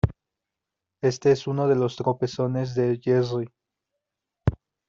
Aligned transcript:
Este 1.03 1.29
es 1.31 1.45
uno 1.45 1.67
de 1.67 1.75
los 1.75 1.95
tropezones 1.95 2.73
de 2.73 2.99
Jerry 2.99 3.51